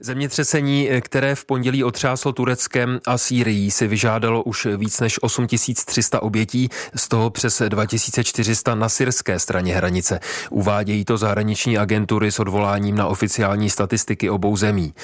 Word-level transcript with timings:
Zemětřesení, 0.00 0.88
které 1.00 1.34
v 1.34 1.44
pondělí 1.44 1.84
otřáslo 1.84 2.32
Tureckem 2.32 3.00
a 3.06 3.18
Sýrií, 3.18 3.70
si 3.70 3.86
vyžádalo 3.86 4.42
už 4.42 4.66
víc 4.76 5.00
než 5.00 5.22
8300 5.22 6.22
obětí, 6.22 6.68
z 6.94 7.08
toho 7.08 7.30
přes 7.30 7.62
2400 7.68 8.74
na 8.74 8.88
syrské 8.88 9.38
straně 9.38 9.74
hranice. 9.74 10.20
Uvádějí 10.50 11.04
to 11.04 11.16
zahraniční 11.16 11.78
agentury 11.78 12.32
s 12.32 12.40
odvoláním 12.40 12.96
na 12.96 13.06
oficiální 13.06 13.70
statistiky 13.70 14.30
obou 14.30 14.56
zemí. 14.56 14.94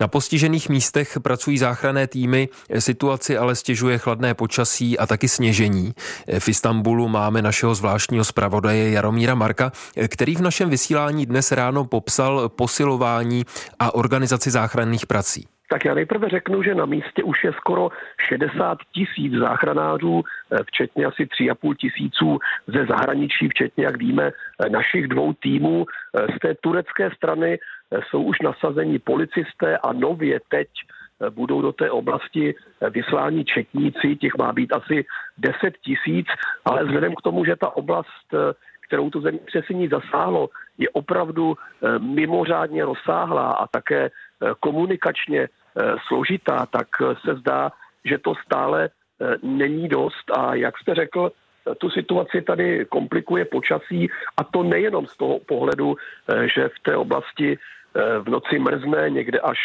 Na 0.00 0.08
postižených 0.08 0.68
místech 0.68 1.18
pracují 1.22 1.58
záchranné 1.58 2.06
týmy, 2.06 2.48
situaci 2.78 3.38
ale 3.38 3.54
stěžuje 3.54 3.98
chladné 3.98 4.34
počasí 4.34 4.98
a 4.98 5.06
taky 5.06 5.28
sněžení. 5.28 5.94
V 6.38 6.48
Istanbulu 6.48 7.08
máme 7.08 7.42
našeho 7.42 7.74
zvláštního 7.74 8.24
zpravodaje 8.24 8.90
Jaromíra 8.90 9.34
Marka, 9.34 9.72
který 10.08 10.36
v 10.36 10.40
našem 10.40 10.70
vysílání 10.70 11.26
dnes 11.26 11.52
ráno 11.52 11.84
popsal 11.84 12.48
posilování 12.48 13.44
a 13.78 13.94
organizaci 13.94 14.37
organizaci 14.38 14.50
záchranných 14.50 15.06
prací? 15.06 15.46
Tak 15.70 15.84
já 15.84 15.94
nejprve 15.94 16.28
řeknu, 16.28 16.62
že 16.62 16.74
na 16.74 16.86
místě 16.86 17.22
už 17.22 17.44
je 17.44 17.52
skoro 17.52 17.90
60 18.28 18.78
tisíc 18.92 19.32
záchranářů, 19.32 20.22
eh, 20.24 20.56
včetně 20.66 21.06
asi 21.06 21.26
3,5 21.26 21.74
tisíců 21.74 22.38
ze 22.66 22.86
zahraničí, 22.86 23.48
včetně, 23.48 23.84
jak 23.84 23.96
víme, 23.98 24.30
eh, 24.32 24.68
našich 24.70 25.08
dvou 25.08 25.32
týmů. 25.32 25.84
Eh, 25.84 26.26
z 26.36 26.38
té 26.40 26.54
turecké 26.60 27.10
strany 27.10 27.58
jsou 28.08 28.22
už 28.22 28.40
nasazení 28.40 28.98
policisté 28.98 29.78
a 29.78 29.92
nově 29.92 30.40
teď 30.48 30.68
budou 31.30 31.62
do 31.62 31.72
té 31.72 31.90
oblasti 31.90 32.54
vysláni 32.90 33.44
četníci, 33.44 34.16
těch 34.16 34.36
má 34.38 34.52
být 34.52 34.72
asi 34.72 35.04
10 35.38 35.74
tisíc, 35.80 36.28
ale 36.64 36.84
vzhledem 36.84 37.14
k 37.16 37.24
tomu, 37.24 37.44
že 37.44 37.56
ta 37.56 37.76
oblast 37.76 38.28
kterou 38.88 39.10
to 39.10 39.20
zemětřesení 39.20 39.88
zasáhlo, 39.88 40.48
je 40.78 40.88
opravdu 40.88 41.56
mimořádně 41.98 42.84
rozsáhlá 42.84 43.52
a 43.52 43.66
také 43.66 44.10
komunikačně 44.60 45.40
eh, 45.40 45.94
složitá, 46.06 46.66
tak 46.66 46.86
eh, 47.00 47.14
se 47.24 47.34
zdá, 47.34 47.72
že 48.04 48.18
to 48.18 48.34
stále 48.44 48.88
není 49.42 49.88
dost. 49.88 50.30
A 50.30 50.54
jak 50.54 50.78
jste 50.78 50.94
řekl, 50.94 51.32
tu 51.78 51.90
situaci 51.90 52.42
tady 52.42 52.86
komplikuje 52.86 53.44
počasí 53.44 54.10
a 54.36 54.44
to 54.44 54.62
nejenom 54.62 55.06
z 55.06 55.16
toho 55.16 55.38
pohledu, 55.38 55.96
že 56.54 56.68
v 56.68 56.82
té 56.82 56.96
oblasti 56.96 57.58
v 58.22 58.28
noci 58.28 58.58
mrzne, 58.58 59.10
někde 59.10 59.40
až 59.40 59.58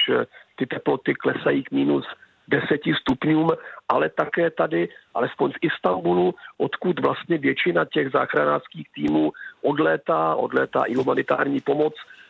ty 0.55 0.65
teploty 0.65 1.13
klesají 1.13 1.63
k 1.63 1.71
minus 1.71 2.05
10 2.47 2.81
stupňům, 3.01 3.51
ale 3.89 4.09
také 4.09 4.49
tady, 4.49 4.89
alespoň 5.13 5.51
v 5.51 5.57
Istanbulu, 5.61 6.35
odkud 6.57 6.99
vlastně 6.99 7.37
většina 7.37 7.85
těch 7.85 8.11
záchranářských 8.11 8.87
týmů 8.95 9.31
odlétá, 9.61 10.35
odlétá 10.35 10.83
i 10.83 10.95
humanitární 10.95 11.61
pomoc, 11.61 11.93
Eh, 11.93 12.22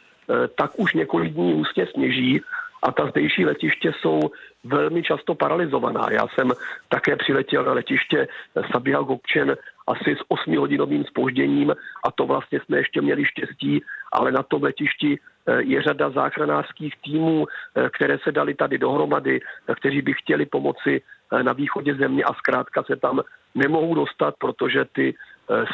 tak 0.55 0.79
už 0.79 0.93
několik 0.93 1.33
dní 1.33 1.53
ústně 1.53 1.88
sněží 1.88 2.41
a 2.83 2.91
ta 2.91 3.07
zdejší 3.07 3.45
letiště 3.45 3.91
jsou 4.02 4.19
velmi 4.63 5.03
často 5.03 5.35
paralizovaná. 5.35 6.07
Já 6.11 6.27
jsem 6.27 6.52
také 6.89 7.15
přiletěl 7.15 7.63
na 7.63 7.73
letiště 7.73 8.27
Sabia 8.71 9.02
Gokčen 9.02 9.55
asi 9.88 10.15
s 10.15 10.21
8-hodinovým 10.30 11.03
spožděním 11.05 11.71
a 12.05 12.11
to 12.11 12.25
vlastně 12.25 12.59
jsme 12.59 12.77
ještě 12.77 13.02
měli 13.02 13.25
štěstí, 13.25 13.83
ale 14.11 14.31
na 14.31 14.43
tom 14.43 14.63
letišti 14.63 15.19
eh, 15.19 15.61
je 15.61 15.81
řada 15.81 16.09
záchranářských 16.09 16.93
týmů, 17.03 17.45
eh, 17.47 17.89
které 17.89 18.17
se 18.23 18.31
dali 18.31 18.53
tady 18.53 18.77
dohromady, 18.77 19.41
kteří 19.75 20.02
by 20.02 20.13
chtěli 20.13 20.45
pomoci 20.45 21.02
na 21.41 21.53
východě 21.53 21.95
země 21.95 22.23
a 22.23 22.33
zkrátka 22.33 22.83
se 22.83 22.95
tam 22.95 23.21
nemohou 23.55 23.95
dostat, 23.95 24.35
protože 24.37 24.85
ty 24.85 25.15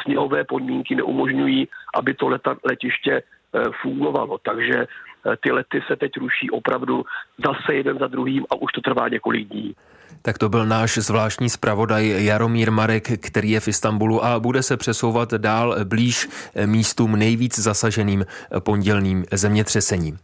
sněhové 0.02 0.44
podmínky 0.44 0.94
neumožňují, 0.94 1.68
aby 1.94 2.14
to 2.14 2.30
letiště 2.64 3.22
Eh, 3.22 3.22
fungovalo. 3.82 4.38
Takže 4.38 4.78
eh, 4.86 5.36
ty 5.42 5.52
lety 5.52 5.82
se 5.86 5.96
teď 5.96 6.12
ruší 6.16 6.50
opravdu 6.50 7.04
zase 7.44 7.74
jeden 7.74 7.98
za 7.98 8.06
druhým 8.06 8.44
a 8.50 8.54
už 8.54 8.72
to 8.72 8.80
trvá 8.80 9.08
několik 9.08 9.48
dní. 9.48 9.74
Tak 10.22 10.38
to 10.38 10.48
byl 10.48 10.66
náš 10.66 10.98
zvláštní 10.98 11.50
zpravodaj 11.50 12.24
Jaromír 12.24 12.70
Marek, 12.70 13.26
který 13.26 13.50
je 13.50 13.60
v 13.60 13.68
Istanbulu 13.68 14.24
a 14.24 14.40
bude 14.40 14.62
se 14.62 14.76
přesouvat 14.76 15.34
dál 15.34 15.76
blíž 15.84 16.28
místům 16.66 17.16
nejvíc 17.16 17.58
zasaženým 17.58 18.26
pondělným 18.58 19.24
zemětřesením. 19.32 20.18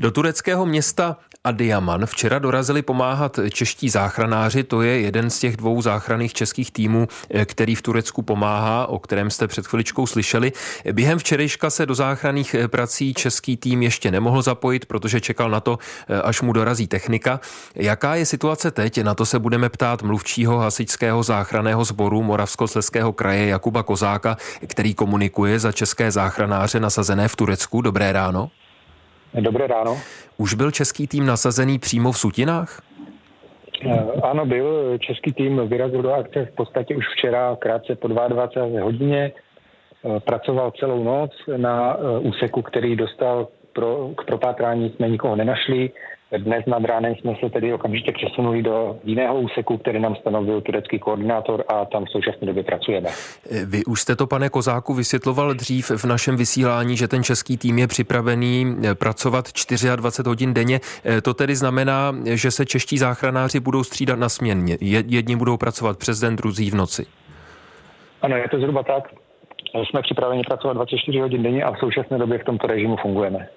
Do 0.00 0.10
tureckého 0.10 0.66
města 0.66 1.16
Adiaman 1.44 2.06
včera 2.06 2.38
dorazili 2.38 2.82
pomáhat 2.82 3.38
čeští 3.50 3.88
záchranáři, 3.88 4.62
to 4.62 4.82
je 4.82 5.00
jeden 5.00 5.30
z 5.30 5.38
těch 5.38 5.56
dvou 5.56 5.82
záchranných 5.82 6.34
českých 6.34 6.70
týmů, 6.70 7.08
který 7.44 7.74
v 7.74 7.82
Turecku 7.82 8.22
pomáhá, 8.22 8.86
o 8.86 8.98
kterém 8.98 9.30
jste 9.30 9.46
před 9.46 9.66
chviličkou 9.66 10.06
slyšeli. 10.06 10.52
Během 10.92 11.18
včerejška 11.18 11.70
se 11.70 11.86
do 11.86 11.94
záchranných 11.94 12.56
prací 12.66 13.14
český 13.14 13.56
tým 13.56 13.82
ještě 13.82 14.10
nemohl 14.10 14.42
zapojit, 14.42 14.86
protože 14.86 15.20
čekal 15.20 15.50
na 15.50 15.60
to, 15.60 15.78
až 16.22 16.42
mu 16.42 16.52
dorazí 16.52 16.86
technika. 16.86 17.40
Jaká 17.74 18.14
je 18.14 18.26
situace 18.26 18.70
teď? 18.70 19.02
Na 19.02 19.14
to 19.14 19.26
se 19.26 19.38
budeme 19.38 19.68
ptát 19.68 20.02
mluvčího 20.02 20.58
hasičského 20.58 21.22
záchranného 21.22 21.84
sboru 21.84 22.22
Moravskosleského 22.22 23.12
kraje 23.12 23.46
Jakuba 23.46 23.82
Kozáka, 23.82 24.36
který 24.66 24.94
komunikuje 24.94 25.58
za 25.58 25.72
české 25.72 26.10
záchranáře 26.10 26.80
nasazené 26.80 27.28
v 27.28 27.36
Turecku. 27.36 27.80
Dobré 27.80 28.12
ráno. 28.12 28.50
Dobré 29.40 29.66
ráno. 29.66 29.96
Už 30.36 30.54
byl 30.54 30.70
český 30.70 31.06
tým 31.06 31.26
nasazený 31.26 31.78
přímo 31.78 32.12
v 32.12 32.18
Sutinách? 32.18 32.82
Eh, 33.86 34.20
ano, 34.22 34.46
byl. 34.46 34.98
Český 34.98 35.32
tým 35.32 35.68
vyrazil 35.68 36.02
do 36.02 36.12
akce 36.12 36.44
v 36.44 36.54
podstatě 36.54 36.96
už 36.96 37.04
včera, 37.16 37.56
krátce 37.60 37.96
po 37.96 38.08
22 38.08 38.82
hodině. 38.82 39.32
Eh, 40.04 40.20
pracoval 40.20 40.72
celou 40.78 41.04
noc 41.04 41.30
na 41.56 41.96
eh, 41.96 42.18
úseku, 42.18 42.62
který 42.62 42.96
dostal 42.96 43.48
pro, 43.72 44.10
k 44.16 44.24
propátrání 44.24 44.90
jsme 44.90 45.08
nikoho 45.08 45.36
nenašli. 45.36 45.90
Dnes 46.38 46.66
nad 46.66 46.84
ránem 46.84 47.14
jsme 47.14 47.34
se 47.40 47.50
tedy 47.50 47.72
okamžitě 47.72 48.12
přesunuli 48.12 48.62
do 48.62 48.98
jiného 49.04 49.40
úseku, 49.40 49.78
který 49.78 50.00
nám 50.00 50.16
stanovil 50.16 50.60
turecký 50.60 50.98
koordinátor 50.98 51.64
a 51.68 51.84
tam 51.84 52.04
v 52.04 52.10
současné 52.10 52.46
době 52.46 52.62
pracujeme. 52.62 53.08
Vy 53.66 53.84
už 53.84 54.00
jste 54.00 54.16
to, 54.16 54.26
pane 54.26 54.48
Kozáku, 54.48 54.94
vysvětloval 54.94 55.54
dřív 55.54 55.90
v 55.90 56.04
našem 56.04 56.36
vysílání, 56.36 56.96
že 56.96 57.08
ten 57.08 57.22
český 57.22 57.56
tým 57.58 57.78
je 57.78 57.86
připravený 57.86 58.76
eh, 58.84 58.94
pracovat 58.94 59.44
24 59.96 60.28
hodin 60.28 60.54
denně. 60.54 60.80
Eh, 61.04 61.20
to 61.20 61.34
tedy 61.34 61.56
znamená, 61.56 62.14
že 62.24 62.50
se 62.50 62.66
čeští 62.66 62.98
záchranáři 62.98 63.60
budou 63.60 63.84
střídat 63.84 64.18
na 64.18 64.28
směně. 64.28 64.78
Jedni 65.06 65.36
budou 65.36 65.56
pracovat 65.56 65.98
přes 65.98 66.20
den, 66.20 66.36
druzí 66.36 66.70
v 66.70 66.74
noci. 66.74 67.06
Ano, 68.22 68.36
je 68.36 68.48
to 68.48 68.58
zhruba 68.58 68.82
tak. 68.82 69.08
Jsme 69.90 70.02
připraveni 70.02 70.42
pracovat 70.42 70.74
24 70.74 71.18
hodin 71.18 71.42
denně 71.42 71.64
a 71.64 71.72
v 71.72 71.78
současné 71.78 72.18
době 72.18 72.38
v 72.38 72.44
tomto 72.44 72.66
režimu 72.66 72.96
fungujeme. 72.96 73.48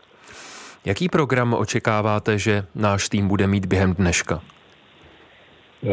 Jaký 0.86 1.10
program 1.10 1.54
očekáváte, 1.54 2.40
že 2.40 2.66
náš 2.76 3.10
tým 3.10 3.28
bude 3.28 3.48
mít 3.48 3.66
během 3.66 3.94
dneška? 3.94 4.42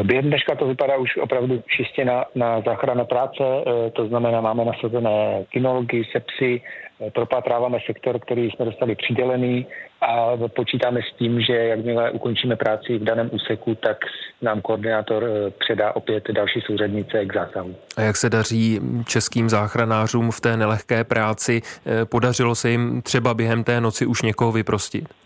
Během 0.03 0.25
dneška 0.25 0.55
to 0.55 0.67
vypadá 0.67 0.97
už 0.97 1.17
opravdu 1.17 1.63
čistě 1.77 2.05
na, 2.05 2.25
na 2.35 2.61
záchranu 2.61 3.05
práce, 3.05 3.45
e, 3.45 3.91
to 3.91 4.07
znamená, 4.07 4.41
máme 4.41 4.65
nasazené 4.65 5.45
kinology, 5.51 6.05
sepsy, 6.13 6.61
e, 7.07 7.11
propátráváme 7.11 7.79
sektor, 7.87 8.19
který 8.19 8.51
jsme 8.51 8.65
dostali 8.65 8.95
přidělený 8.95 9.67
a 10.01 10.37
počítáme 10.57 11.01
s 11.03 11.17
tím, 11.19 11.41
že 11.41 11.53
jakmile 11.53 12.11
ukončíme 12.11 12.57
práci 12.57 12.99
v 12.99 13.05
daném 13.05 13.31
úseku, 13.33 13.75
tak 13.75 13.97
nám 14.43 14.61
koordinátor 14.61 15.25
e, 15.25 15.51
předá 15.51 15.97
opět 15.97 16.31
další 16.31 16.61
souřadnice 16.61 17.25
k 17.25 17.35
zásahu. 17.35 17.75
A 17.97 18.01
jak 18.01 18.17
se 18.17 18.31
daří 18.31 18.81
českým 19.07 19.49
záchranářům 19.49 20.31
v 20.31 20.41
té 20.41 20.57
nelehké 20.57 21.05
práci? 21.05 21.63
Podařilo 22.05 22.55
se 22.55 22.71
jim 22.71 23.03
třeba 23.03 23.35
během 23.35 23.65
té 23.65 23.81
noci 23.81 24.07
už 24.07 24.23
někoho 24.23 24.53
vyprostit? 24.53 25.22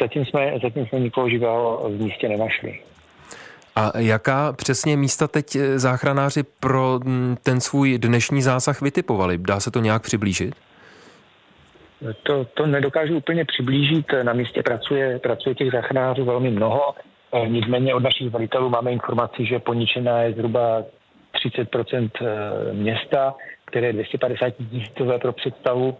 Zatím 0.00 0.24
jsme, 0.24 0.52
zatím 0.62 0.86
jsme 0.86 1.00
nikoho 1.00 1.28
živého 1.28 1.84
v 1.88 2.00
místě 2.00 2.28
nenašli. 2.28 2.80
A 3.76 3.98
jaká 3.98 4.52
přesně 4.52 4.96
místa 4.96 5.28
teď 5.28 5.56
eh, 5.56 5.78
záchranáři 5.78 6.42
pro 6.60 7.00
mm, 7.04 7.36
ten 7.42 7.60
svůj 7.60 7.98
dnešní 7.98 8.42
zásah 8.42 8.82
vytipovali? 8.82 9.38
Dá 9.38 9.60
se 9.60 9.70
to 9.70 9.80
nějak 9.80 10.02
přiblížit? 10.02 10.54
To, 12.22 12.44
to 12.44 12.66
nedokážu 12.66 13.16
úplně 13.16 13.44
přiblížit. 13.44 14.06
Na 14.22 14.32
místě 14.32 14.62
pracuje, 14.62 15.18
pracuje 15.18 15.54
těch 15.54 15.72
záchranářů 15.72 16.24
velmi 16.24 16.50
mnoho. 16.50 16.94
Eh, 17.32 17.48
nicméně 17.48 17.94
od 17.94 18.02
našich 18.02 18.30
velitelů 18.30 18.68
máme 18.68 18.92
informaci, 18.92 19.46
že 19.46 19.58
poničená 19.58 20.22
je 20.22 20.32
zhruba 20.32 20.82
30 21.32 21.68
eh, 22.20 22.72
města, 22.72 23.34
které 23.64 23.86
je 23.86 23.92
250 23.92 24.54
tisícové 24.70 25.18
pro 25.18 25.32
představu. 25.32 25.96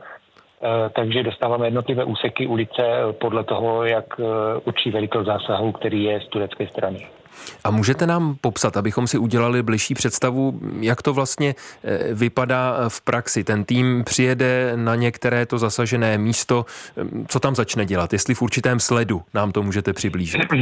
Takže 0.94 1.22
dostáváme 1.22 1.66
jednotlivé 1.66 2.04
úseky 2.04 2.46
ulice 2.46 2.82
podle 3.20 3.44
toho, 3.44 3.84
jak 3.84 4.20
určí 4.64 4.90
velitel 4.90 5.24
zásahu, 5.24 5.72
který 5.72 6.04
je 6.04 6.20
z 6.20 6.28
turecké 6.28 6.68
strany. 6.68 7.06
A 7.64 7.70
můžete 7.70 8.06
nám 8.06 8.36
popsat, 8.40 8.76
abychom 8.76 9.06
si 9.06 9.18
udělali 9.18 9.62
bližší 9.62 9.94
představu, 9.94 10.60
jak 10.80 11.02
to 11.02 11.14
vlastně 11.14 11.54
eh, 11.84 12.14
vypadá 12.14 12.88
v 12.88 13.00
praxi? 13.00 13.44
Ten 13.44 13.64
tým 13.64 14.04
přijede 14.04 14.72
na 14.76 14.94
některé 14.94 15.46
to 15.46 15.58
zasažené 15.58 16.18
místo, 16.18 16.64
co 17.28 17.40
tam 17.40 17.54
začne 17.54 17.86
dělat? 17.86 18.12
Jestli 18.12 18.34
v 18.34 18.42
určitém 18.42 18.80
sledu 18.80 19.22
nám 19.34 19.52
to 19.52 19.62
můžete 19.62 19.92
přiblížit? 19.92 20.40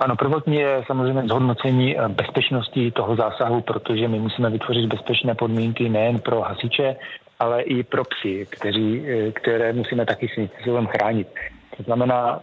Ano, 0.00 0.16
prvotní 0.16 0.56
je 0.56 0.84
samozřejmě 0.86 1.22
zhodnocení 1.22 1.98
eh, 1.98 2.08
bezpečnosti 2.08 2.90
toho 2.90 3.16
zásahu, 3.16 3.60
protože 3.60 4.08
my 4.08 4.18
musíme 4.18 4.50
vytvořit 4.50 4.86
bezpečné 4.86 5.34
podmínky 5.34 5.88
nejen 5.88 6.18
pro 6.18 6.40
hasiče, 6.40 6.96
ale 7.38 7.62
i 7.62 7.82
pro 7.82 8.02
psy, 8.04 8.46
kteří, 8.50 9.04
eh, 9.06 9.32
které 9.32 9.72
musíme 9.72 10.06
taky 10.06 10.28
svým 10.28 10.48
způsobem 10.48 10.86
chránit. 10.86 11.28
To 11.76 11.82
znamená, 11.82 12.40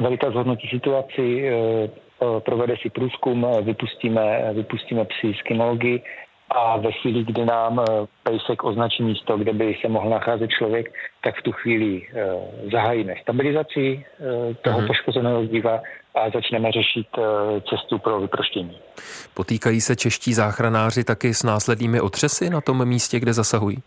velitel 0.00 0.30
zhodnotí 0.30 0.68
situaci, 0.68 1.50
provede 2.38 2.74
si 2.82 2.90
průzkum, 2.90 3.46
vypustíme, 3.62 4.52
vypustíme 4.52 5.04
psy 5.04 5.34
z 5.40 5.42
kinology 5.42 6.02
a 6.50 6.76
ve 6.76 6.92
chvíli, 6.92 7.24
kdy 7.24 7.44
nám 7.44 7.84
pejsek 8.22 8.64
označí 8.64 9.02
místo, 9.02 9.38
kde 9.38 9.52
by 9.52 9.76
se 9.80 9.88
mohl 9.88 10.10
nacházet 10.10 10.50
člověk, 10.50 10.92
tak 11.24 11.38
v 11.38 11.42
tu 11.42 11.52
chvíli 11.52 12.02
zahájíme 12.72 13.14
stabilizaci 13.22 14.04
toho 14.62 14.78
uh-huh. 14.78 14.86
poškozeného 14.86 15.44
diva 15.44 15.80
a 16.14 16.30
začneme 16.30 16.72
řešit 16.72 17.06
cestu 17.70 17.98
pro 17.98 18.20
vyproštění. 18.20 18.78
Potýkají 19.34 19.80
se 19.80 19.96
čeští 19.96 20.34
záchranáři 20.34 21.04
taky 21.04 21.34
s 21.34 21.42
následnými 21.42 22.00
otřesy 22.00 22.50
na 22.50 22.60
tom 22.60 22.88
místě, 22.88 23.20
kde 23.20 23.32
zasahují? 23.32 23.82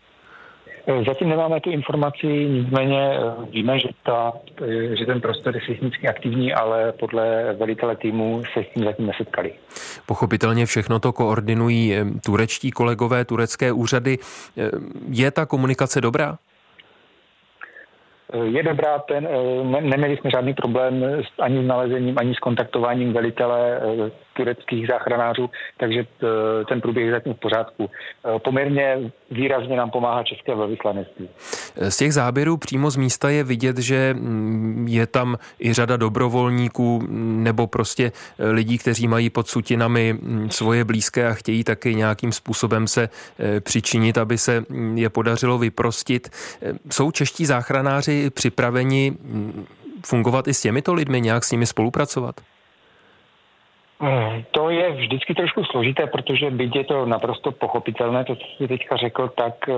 Eh, 0.86 1.04
zatím 1.04 1.28
nemáme 1.28 1.60
tu 1.60 1.70
informaci, 1.70 2.26
nicméně 2.26 3.00
eh, 3.00 3.20
víme, 3.50 3.78
že, 3.78 3.88
ta, 4.02 4.32
eh, 4.62 4.96
že 4.96 5.06
ten 5.06 5.20
prostor 5.20 5.54
je 5.54 5.60
seismicky 5.66 6.08
aktivní, 6.08 6.54
ale 6.54 6.92
podle 6.92 7.54
velitele 7.58 7.96
týmu 7.96 8.42
se 8.52 8.64
s 8.64 8.74
tím 8.74 8.84
zatím 8.84 9.06
nesetkali. 9.06 9.52
Pochopitelně 10.06 10.66
všechno 10.66 10.98
to 10.98 11.12
koordinují 11.12 11.94
turečtí 12.24 12.70
kolegové, 12.70 13.24
turecké 13.24 13.72
úřady. 13.72 14.18
Je 15.10 15.30
ta 15.30 15.46
komunikace 15.46 16.00
dobrá? 16.00 16.38
Je 18.42 18.62
dobrá, 18.62 18.98
ten, 18.98 19.28
ne, 19.62 19.80
neměli 19.80 20.16
jsme 20.16 20.30
žádný 20.30 20.54
problém 20.54 21.04
ani 21.38 21.64
s 21.64 21.66
nalezením, 21.66 22.18
ani 22.18 22.34
s 22.34 22.38
kontaktováním 22.38 23.12
velitele 23.12 23.80
tureckých 24.34 24.86
záchranářů, 24.86 25.50
takže 25.76 26.00
eh, 26.00 26.64
ten 26.68 26.80
průběh 26.80 27.06
je 27.06 27.12
zatím 27.12 27.34
v 27.34 27.40
pořádku. 27.40 27.90
Eh, 27.90 28.38
poměrně 28.38 29.10
výrazně 29.30 29.76
nám 29.76 29.90
pomáhá 29.90 30.22
české 30.22 30.54
velvyslanectví. 30.54 31.28
Z 31.88 31.96
těch 31.96 32.14
záběrů 32.14 32.56
přímo 32.56 32.90
z 32.90 32.96
místa 32.96 33.30
je 33.30 33.44
vidět, 33.44 33.78
že 33.78 34.14
mm, 34.14 34.86
je 34.88 35.06
tam 35.06 35.38
i 35.60 35.72
řada 35.72 35.96
dobrovolníků 35.96 37.00
mm, 37.00 37.44
nebo 37.44 37.66
prostě 37.66 38.12
eh, 38.38 38.50
lidí, 38.50 38.78
kteří 38.78 39.08
mají 39.08 39.30
pod 39.30 39.48
sutinami 39.48 40.12
mm, 40.12 40.50
svoje 40.50 40.84
blízké 40.84 41.28
a 41.28 41.34
chtějí 41.34 41.64
taky 41.64 41.94
nějakým 41.94 42.32
způsobem 42.32 42.86
se 42.86 43.08
přičinit, 43.60 44.18
aby 44.18 44.38
se 44.38 44.64
je 44.94 45.10
podařilo 45.10 45.58
vyprostit. 45.58 46.28
Jsou 46.92 47.10
čeští 47.10 47.46
záchranáři 47.46 48.30
připraveni 48.30 49.12
fungovat 50.06 50.48
i 50.48 50.54
s 50.54 50.60
těmito 50.60 50.94
lidmi, 50.94 51.20
nějak 51.20 51.44
s 51.44 51.50
nimi 51.50 51.66
spolupracovat? 51.66 52.40
Hmm, 54.04 54.44
to 54.50 54.70
je 54.70 54.90
vždycky 54.90 55.34
trošku 55.34 55.64
složité, 55.64 56.06
protože 56.06 56.50
byť 56.50 56.76
je 56.76 56.84
to 56.84 57.06
naprosto 57.06 57.52
pochopitelné, 57.52 58.24
to, 58.24 58.36
co 58.36 58.46
jsi 58.46 58.68
teďka 58.68 58.96
řekl, 58.96 59.28
tak 59.28 59.54
eh, 59.68 59.72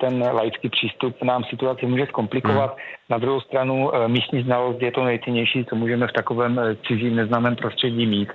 ten 0.00 0.22
laický 0.32 0.68
přístup 0.68 1.22
nám 1.22 1.44
situaci 1.44 1.86
může 1.86 2.06
zkomplikovat. 2.06 2.70
Hmm. 2.70 2.78
Na 3.10 3.18
druhou 3.18 3.40
stranu 3.40 3.94
eh, 3.94 4.08
místní 4.08 4.42
znalost 4.42 4.82
je 4.82 4.92
to 4.92 5.04
nejcennější, 5.04 5.64
co 5.64 5.76
můžeme 5.76 6.06
v 6.06 6.12
takovém 6.12 6.58
eh, 6.58 6.76
cizím 6.86 7.16
neznámém 7.16 7.56
prostředí 7.56 8.06
mít. 8.06 8.28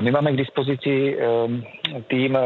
My 0.00 0.10
máme 0.10 0.32
k 0.32 0.36
dispozici 0.36 1.18
tým 2.08 2.38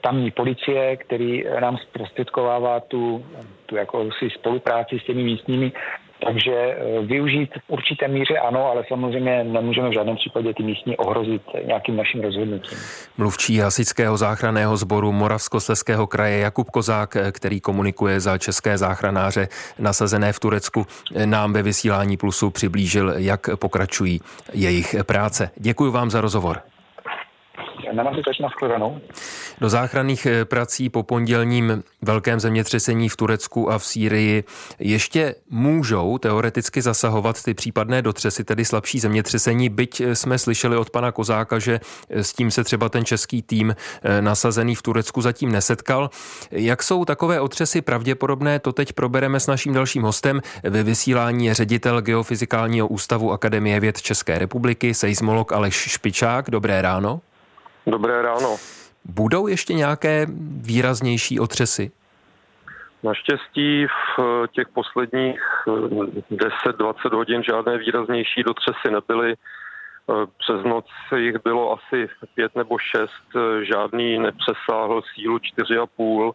tamní 0.00 0.30
policie, 0.30 0.96
který 0.96 1.44
nám 1.60 1.76
zprostředkovává 1.76 2.80
tu, 2.80 3.24
tu 3.66 3.76
jakousi 3.76 4.30
spolupráci 4.30 4.98
s 4.98 5.04
těmi 5.04 5.22
místními 5.22 5.72
takže 6.24 6.52
eh, 6.52 7.00
využít 7.00 7.50
v 7.54 7.70
určité 7.70 8.08
míře 8.08 8.38
ano, 8.38 8.70
ale 8.70 8.84
samozřejmě 8.88 9.44
nemůžeme 9.44 9.88
v 9.88 9.92
žádném 9.92 10.16
případě 10.16 10.54
ty 10.54 10.62
místní 10.62 10.96
ohrozit 10.96 11.42
nějakým 11.66 11.96
naším 11.96 12.20
rozhodnutím. 12.20 12.78
Mluvčí 13.18 13.58
hasičského 13.58 14.16
záchranného 14.16 14.76
sboru 14.76 15.12
Moravskosleského 15.12 16.06
kraje 16.06 16.38
Jakub 16.38 16.70
Kozák, 16.70 17.16
eh, 17.16 17.32
který 17.32 17.60
komunikuje 17.60 18.20
za 18.20 18.38
české 18.38 18.78
záchranáře 18.78 19.48
nasazené 19.78 20.32
v 20.32 20.40
Turecku, 20.40 20.86
eh, 21.14 21.26
nám 21.26 21.52
ve 21.52 21.62
vysílání 21.62 22.16
Plusu 22.16 22.50
přiblížil, 22.50 23.14
jak 23.16 23.40
pokračují 23.58 24.20
jejich 24.52 24.96
práce. 25.06 25.50
Děkuji 25.56 25.90
vám 25.90 26.10
za 26.10 26.20
rozhovor. 26.20 26.75
Do 29.60 29.68
záchranných 29.68 30.26
eh, 30.26 30.44
prací 30.44 30.88
po 30.88 31.02
pondělním 31.02 31.82
velkém 32.02 32.40
zemětřesení 32.40 33.08
v 33.08 33.16
Turecku 33.16 33.70
a 33.70 33.78
v 33.78 33.84
Sýrii 33.84 34.44
ještě 34.78 35.34
můžou 35.50 36.18
teoreticky 36.18 36.82
zasahovat 36.82 37.42
ty 37.42 37.54
případné 37.54 38.02
dotřesy, 38.02 38.44
tedy 38.44 38.64
slabší 38.64 39.00
zemětřesení, 39.00 39.68
byť 39.68 40.00
eh, 40.00 40.14
jsme 40.14 40.38
slyšeli 40.38 40.76
od 40.76 40.90
pana 40.90 41.12
Kozáka, 41.12 41.58
že 41.58 41.80
eh, 42.10 42.24
s 42.24 42.32
tím 42.32 42.50
se 42.50 42.64
třeba 42.64 42.88
ten 42.88 43.04
český 43.04 43.42
tým 43.42 43.76
nasazený 44.20 44.74
v 44.74 44.82
Turecku 44.82 45.20
zatím 45.20 45.52
nesetkal. 45.52 46.10
Jak 46.50 46.82
jsou 46.82 47.04
takové 47.04 47.40
otřesy 47.40 47.80
pravděpodobné, 47.80 48.58
to 48.58 48.72
teď 48.72 48.92
probereme 48.92 49.40
s 49.40 49.46
naším 49.46 49.74
dalším 49.74 50.02
hostem. 50.02 50.40
Ve 50.62 50.82
vysílání 50.82 51.46
je 51.46 51.54
ředitel 51.54 52.00
Geofyzikálního 52.00 52.88
ústavu 52.88 53.32
Akademie 53.32 53.80
věd 53.80 54.02
České 54.02 54.38
republiky, 54.38 54.94
seismolog 54.94 55.52
Aleš 55.52 55.74
Špičák. 55.74 56.50
Dobré 56.50 56.82
ráno. 56.82 57.20
Dobré 57.86 58.22
ráno. 58.22 58.56
Budou 59.04 59.46
ještě 59.46 59.74
nějaké 59.74 60.26
výraznější 60.60 61.40
otřesy? 61.40 61.90
Naštěstí 63.02 63.86
v 63.86 64.46
těch 64.52 64.68
posledních 64.68 65.40
10-20 65.66 66.94
eh, 67.12 67.16
hodin 67.16 67.42
žádné 67.42 67.78
výraznější 67.78 68.42
dotřesy 68.42 68.90
nebyly. 68.90 69.32
Eh, 69.32 70.26
přes 70.38 70.64
noc 70.64 70.86
jich 71.16 71.36
bylo 71.44 71.72
asi 71.72 72.08
pět 72.34 72.56
nebo 72.56 72.78
šest, 72.78 73.36
eh, 73.36 73.64
žádný 73.64 74.18
nepřesáhl 74.18 75.02
sílu 75.14 75.38
4,5 75.38 76.32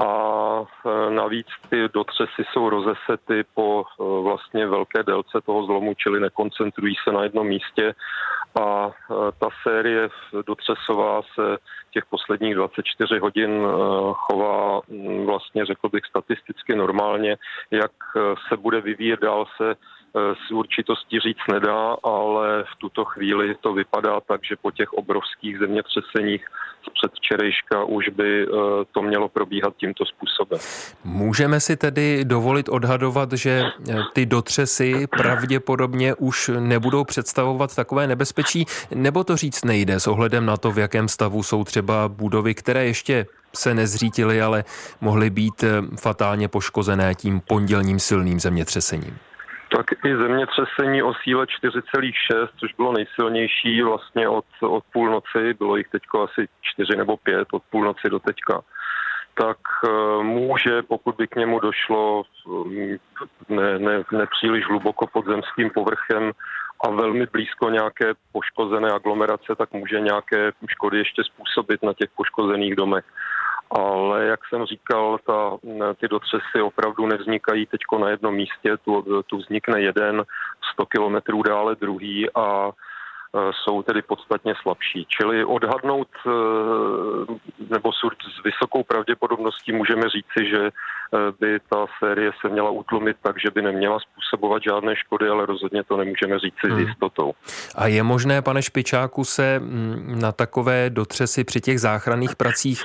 a 0.00 0.64
navíc 1.10 1.46
ty 1.70 1.88
dotřesy 1.94 2.42
jsou 2.52 2.70
rozesety 2.70 3.44
po 3.54 3.84
vlastně 4.22 4.66
velké 4.66 5.02
délce 5.02 5.40
toho 5.46 5.66
zlomu, 5.66 5.94
čili 5.94 6.20
nekoncentrují 6.20 6.94
se 7.04 7.12
na 7.12 7.22
jednom 7.22 7.46
místě 7.46 7.94
a 8.60 8.90
e, 8.90 8.92
ta 9.38 9.48
série 9.62 10.08
dotřesová 10.46 11.22
se 11.34 11.56
těch 11.90 12.04
posledních 12.06 12.54
24 12.54 13.18
hodin 13.18 13.50
e, 13.50 13.68
chová 14.12 14.80
vlastně 15.24 15.64
řekl 15.64 15.88
bych 15.88 16.04
statisticky 16.04 16.76
normálně. 16.76 17.36
Jak 17.70 17.92
e, 18.16 18.20
se 18.48 18.56
bude 18.56 18.80
vyvíjet 18.80 19.20
dál 19.20 19.46
se 19.56 19.74
s 20.14 20.50
určitostí 20.50 21.20
říct 21.20 21.52
nedá, 21.52 21.96
ale 22.04 22.62
v 22.62 22.78
tuto 22.78 23.04
chvíli 23.04 23.54
to 23.60 23.72
vypadá 23.72 24.20
tak, 24.20 24.40
že 24.44 24.56
po 24.56 24.70
těch 24.70 24.92
obrovských 24.92 25.58
zemětřeseních 25.58 26.46
z 26.86 26.88
předvčerejška 26.94 27.84
už 27.84 28.08
by 28.08 28.46
to 28.92 29.02
mělo 29.02 29.28
probíhat 29.28 29.76
tímto 29.76 30.04
způsobem. 30.04 30.60
Můžeme 31.04 31.60
si 31.60 31.76
tedy 31.76 32.24
dovolit 32.24 32.68
odhadovat, 32.68 33.32
že 33.32 33.62
ty 34.12 34.26
dotřesy 34.26 35.06
pravděpodobně 35.06 36.14
už 36.14 36.50
nebudou 36.58 37.04
představovat 37.04 37.76
takové 37.76 38.06
nebezpečí, 38.06 38.64
nebo 38.94 39.24
to 39.24 39.36
říct 39.36 39.64
nejde 39.64 40.00
s 40.00 40.06
ohledem 40.06 40.46
na 40.46 40.56
to, 40.56 40.70
v 40.70 40.78
jakém 40.78 41.08
stavu 41.08 41.42
jsou 41.42 41.64
třeba 41.64 42.08
budovy, 42.08 42.54
které 42.54 42.84
ještě 42.84 43.26
se 43.54 43.74
nezřítily, 43.74 44.42
ale 44.42 44.64
mohly 45.00 45.30
být 45.30 45.64
fatálně 46.00 46.48
poškozené 46.48 47.14
tím 47.14 47.40
pondělním 47.40 47.98
silným 47.98 48.40
zemětřesením. 48.40 49.18
Tak 49.76 49.86
i 50.04 50.16
zemětřesení 50.16 51.02
o 51.02 51.14
síle 51.14 51.44
4,6, 51.44 52.48
což 52.56 52.74
bylo 52.74 52.92
nejsilnější 52.92 53.82
vlastně 53.82 54.28
od, 54.28 54.44
od 54.62 54.84
půlnoci, 54.92 55.54
bylo 55.58 55.76
jich 55.76 55.88
teďko 55.88 56.22
asi 56.22 56.48
4 56.60 56.96
nebo 56.96 57.16
5 57.16 57.48
od 57.52 57.62
půlnoci 57.70 58.10
do 58.10 58.18
teďka, 58.18 58.62
tak 59.34 59.58
eh, 59.84 60.22
může, 60.22 60.82
pokud 60.82 61.16
by 61.16 61.26
k 61.28 61.36
němu 61.36 61.60
došlo 61.60 62.22
mm, 62.66 62.96
ne, 63.48 63.78
ne, 63.78 64.02
nepříliš 64.12 64.66
hluboko 64.66 65.06
pod 65.06 65.26
zemským 65.26 65.70
povrchem 65.70 66.32
a 66.84 66.90
velmi 66.90 67.26
blízko 67.26 67.70
nějaké 67.70 68.12
poškozené 68.32 68.90
aglomerace, 68.90 69.54
tak 69.58 69.72
může 69.72 70.00
nějaké 70.00 70.52
škody 70.68 70.98
ještě 70.98 71.24
způsobit 71.24 71.82
na 71.82 71.92
těch 71.92 72.10
poškozených 72.16 72.76
domech 72.76 73.04
ale 73.70 74.24
jak 74.24 74.40
jsem 74.48 74.66
říkal, 74.66 75.18
ta, 75.26 75.56
ty 76.00 76.08
dotřesy 76.08 76.62
opravdu 76.62 77.06
nevznikají 77.06 77.66
teď 77.66 77.80
na 78.00 78.08
jednom 78.08 78.34
místě, 78.34 78.76
tu, 78.84 79.22
tu 79.26 79.36
vznikne 79.38 79.80
jeden 79.80 80.22
100 80.72 80.86
kilometrů 80.86 81.42
dále 81.42 81.76
druhý 81.80 82.30
a 82.34 82.68
e, 82.68 82.72
jsou 83.64 83.82
tedy 83.82 84.02
podstatně 84.02 84.54
slabší. 84.62 85.06
Čili 85.08 85.44
odhadnout 85.44 86.08
e, 86.26 86.30
nebo 87.70 87.92
s 87.92 88.44
vysokou 88.44 88.82
pravděpodobností 88.82 89.72
můžeme 89.72 90.02
říci, 90.02 90.50
že 90.50 90.66
e, 90.66 90.70
by 91.40 91.60
ta 91.70 91.86
série 91.98 92.30
se 92.40 92.48
měla 92.48 92.70
utlumit 92.70 93.16
tak, 93.22 93.36
že 93.44 93.50
by 93.50 93.62
neměla 93.62 93.98
způsobovat 94.00 94.62
žádné 94.62 94.96
škody, 94.96 95.28
ale 95.28 95.46
rozhodně 95.46 95.84
to 95.84 95.96
nemůžeme 95.96 96.38
říci 96.38 96.66
hmm. 96.66 96.76
s 96.76 96.88
jistotou. 96.88 97.32
A 97.74 97.86
je 97.86 98.02
možné, 98.02 98.42
pane 98.42 98.62
Špičáku, 98.62 99.24
se 99.24 99.62
na 100.20 100.32
takové 100.32 100.90
dotřesy 100.90 101.44
při 101.44 101.60
těch 101.60 101.80
záchranných 101.80 102.36
pracích 102.36 102.82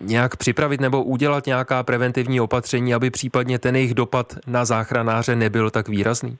nějak 0.00 0.36
připravit 0.36 0.80
nebo 0.80 1.04
udělat 1.04 1.46
nějaká 1.46 1.82
preventivní 1.82 2.40
opatření, 2.40 2.94
aby 2.94 3.10
případně 3.10 3.58
ten 3.58 3.76
jejich 3.76 3.94
dopad 3.94 4.26
na 4.46 4.64
záchranáře 4.64 5.36
nebyl 5.36 5.70
tak 5.70 5.88
výrazný? 5.88 6.38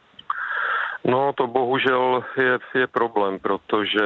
No 1.05 1.33
to 1.33 1.47
bohužel 1.47 2.25
je, 2.37 2.59
je 2.75 2.87
problém, 2.87 3.39
protože 3.39 4.01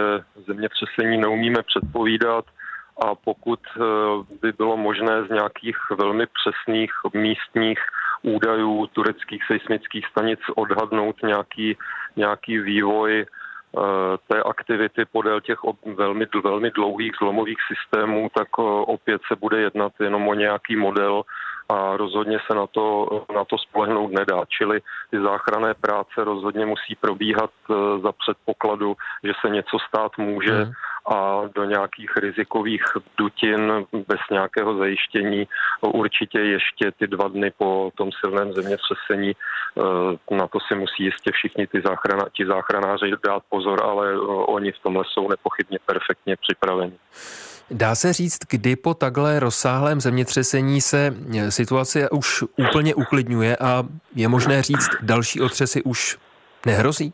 zemětřesení 0.47 1.16
neumíme 1.18 1.62
předpovídat 1.62 2.44
a 3.02 3.14
pokud 3.14 3.61
eh, 3.76 3.80
by 4.42 4.52
bylo 4.52 4.76
možné 4.76 5.25
z 5.26 5.28
nějakých 5.30 5.76
velmi 5.99 6.26
přesných 6.26 6.92
místních 7.14 7.78
údajů 8.23 8.87
tureckých 8.87 9.42
seismických 9.47 10.06
stanic 10.06 10.40
odhadnout 10.56 11.16
nějaký, 11.23 11.76
nějaký 12.16 12.59
vývoj 12.59 13.26
té 14.29 14.43
aktivity 14.43 15.05
podél 15.05 15.41
těch 15.41 15.59
velmi, 15.95 16.26
velmi 16.45 16.71
dlouhých 16.71 17.12
zlomových 17.19 17.59
systémů, 17.69 18.29
tak 18.35 18.59
opět 18.87 19.23
se 19.29 19.37
bude 19.37 19.61
jednat 19.61 19.93
jenom 20.00 20.29
o 20.29 20.35
nějaký 20.35 20.76
model, 20.76 21.23
a 21.69 21.97
rozhodně 21.97 22.38
se 22.47 22.55
na 22.55 22.67
to, 22.67 23.09
na 23.35 23.45
to 23.45 23.59
spolehnout 23.59 24.12
nedá. 24.12 24.45
Čili 24.59 24.81
ty 25.11 25.21
záchranné 25.21 25.75
práce 25.75 26.25
rozhodně 26.25 26.67
musí 26.67 26.95
probíhat 27.00 27.50
e, 27.50 27.75
za 28.00 28.12
předpokladu, 28.12 28.97
že 29.25 29.33
se 29.41 29.50
něco 29.50 29.76
stát 29.88 30.12
může 30.19 30.64
mm. 30.64 30.73
A 31.06 31.42
do 31.54 31.64
nějakých 31.64 32.16
rizikových 32.16 32.82
dutin 33.18 33.73
bez 33.92 34.21
nějakého 34.30 34.76
zajištění 34.78 35.49
určitě 35.80 36.38
ještě 36.38 36.92
ty 36.99 37.06
dva 37.06 37.28
dny 37.28 37.50
po 37.59 37.90
tom 37.94 38.11
silném 38.21 38.52
zemětřesení 38.52 39.30
e, 39.30 40.35
na 40.37 40.47
to 40.47 40.59
si 40.68 40.75
musí 40.75 41.04
jistě 41.04 41.30
všichni 41.32 41.66
ty 41.66 41.82
záchrana, 41.87 42.25
ti 42.37 42.47
záchranáři 42.47 43.12
dát 43.26 43.42
pozor, 43.49 43.85
ale 43.85 44.21
oni 44.28 44.73
v 44.73 44.78
tomhle 44.78 45.04
jsou 45.12 45.28
nepochybně 45.28 45.78
perfektně 45.87 46.37
připraveni. 46.37 46.92
Dá 47.71 47.94
se 47.94 48.12
říct, 48.12 48.38
kdy 48.50 48.76
po 48.76 48.94
takhle 48.94 49.40
rozsáhlém 49.40 50.00
zemětřesení 50.00 50.80
se 50.80 51.14
eh, 51.38 51.50
situace 51.50 52.11
už 52.11 52.44
úplně 52.68 52.94
uklidňuje 52.94 53.56
a 53.56 53.85
je 54.14 54.28
možné 54.28 54.62
říct, 54.62 54.88
další 55.02 55.40
otřesy 55.40 55.82
už 55.82 56.18
nehrozí? 56.66 57.12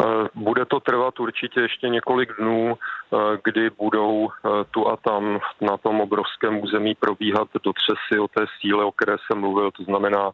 Eh, 0.00 0.28
bude 0.34 0.64
to 0.64 0.80
trvat 0.80 1.20
určitě 1.20 1.60
ještě 1.60 1.88
několik 1.88 2.32
dnů, 2.38 2.74
eh, 2.74 3.16
kdy 3.44 3.70
budou 3.70 4.28
tu 4.70 4.88
a 4.88 4.96
tam 4.96 5.40
na 5.60 5.76
tom 5.76 6.00
obrovském 6.00 6.62
území 6.62 6.94
probíhat 6.94 7.48
dotřesy 7.64 8.18
o 8.20 8.28
té 8.28 8.46
síle, 8.60 8.84
o 8.84 8.92
které 8.92 9.16
jsem 9.26 9.40
mluvil, 9.40 9.70
to 9.70 9.82
znamená 9.82 10.32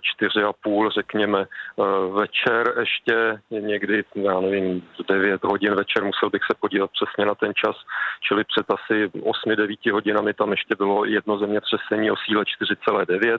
čtyři 0.00 0.42
a 0.42 0.52
půl, 0.52 0.90
řekněme, 0.90 1.40
eh, 1.40 1.82
večer 2.12 2.74
ještě 2.80 3.40
někdy, 3.50 4.04
já 4.14 4.40
nevím, 4.40 4.80
v 4.80 5.06
9 5.08 5.44
hodin 5.44 5.74
večer, 5.74 6.04
musel 6.04 6.30
bych 6.30 6.42
se 6.44 6.54
podívat 6.60 6.90
přesně 6.90 7.26
na 7.26 7.34
ten 7.34 7.52
čas, 7.54 7.76
čili 8.20 8.44
před 8.44 8.66
asi 8.70 9.10
8-9 9.22 9.92
hodinami 9.92 10.34
tam 10.34 10.50
ještě 10.50 10.74
bylo 10.78 11.04
jedno 11.04 11.38
zemětřesení 11.38 12.10
o 12.10 12.16
síle 12.16 12.44
4,9, 12.44 13.38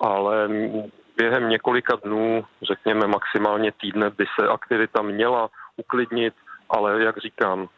ale 0.00 0.48
během 1.16 1.48
několika 1.48 1.96
dnů, 2.04 2.44
řekněme 2.62 3.06
maximálně 3.06 3.72
týdne, 3.72 4.10
by 4.10 4.24
se 4.40 4.48
aktivita 4.48 5.02
měla 5.02 5.48
uklidnit, 5.76 6.34
ale 6.70 7.02
jak 7.02 7.18
říkám, 7.18 7.68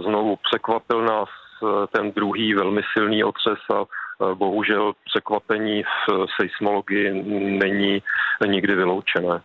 znovu 0.00 0.38
překvapil 0.50 1.02
nás 1.02 1.28
eh, 1.28 1.86
ten 1.92 2.12
druhý 2.12 2.54
velmi 2.54 2.82
silný 2.94 3.24
otřes 3.24 3.58
a 3.74 3.84
Eh, 4.22 4.34
bohužel 4.34 4.92
překvapení 5.04 5.82
v 5.82 6.26
seismologii 6.40 7.22
není 7.58 8.02
nikdy 8.46 8.74
vyloučené. 8.74 9.40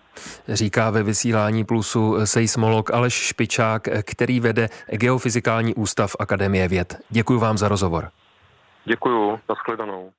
Říká 0.47 0.89
ve 0.89 1.03
vysílání 1.03 1.65
plusu 1.65 2.25
seismolog 2.25 2.93
Aleš 2.93 3.13
Špičák, 3.13 3.81
který 4.05 4.39
vede 4.39 4.67
Geofyzikální 4.91 5.75
ústav 5.75 6.15
Akademie 6.19 6.67
věd. 6.67 6.95
Děkuji 7.09 7.39
vám 7.39 7.57
za 7.57 7.67
rozhovor. 7.67 8.09
Děkuji, 8.85 9.39
nashledanou. 9.49 10.11